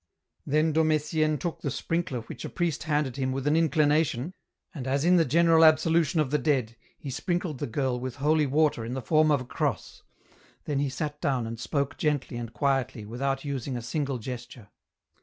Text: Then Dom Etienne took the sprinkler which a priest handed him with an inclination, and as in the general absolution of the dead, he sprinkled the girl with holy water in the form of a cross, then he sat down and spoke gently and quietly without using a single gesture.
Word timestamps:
Then 0.47 0.71
Dom 0.73 0.91
Etienne 0.93 1.37
took 1.37 1.61
the 1.61 1.69
sprinkler 1.69 2.21
which 2.21 2.43
a 2.43 2.49
priest 2.49 2.81
handed 2.85 3.17
him 3.17 3.31
with 3.31 3.45
an 3.45 3.55
inclination, 3.55 4.33
and 4.73 4.87
as 4.87 5.05
in 5.05 5.17
the 5.17 5.25
general 5.25 5.63
absolution 5.63 6.19
of 6.19 6.31
the 6.31 6.39
dead, 6.39 6.75
he 6.97 7.11
sprinkled 7.11 7.59
the 7.59 7.67
girl 7.67 7.99
with 7.99 8.15
holy 8.15 8.47
water 8.47 8.83
in 8.83 8.95
the 8.95 9.01
form 9.03 9.29
of 9.29 9.41
a 9.41 9.45
cross, 9.45 10.01
then 10.65 10.79
he 10.79 10.89
sat 10.89 11.21
down 11.21 11.45
and 11.45 11.59
spoke 11.59 11.97
gently 11.99 12.35
and 12.37 12.51
quietly 12.51 13.05
without 13.05 13.45
using 13.45 13.77
a 13.77 13.81
single 13.83 14.17
gesture. 14.17 14.69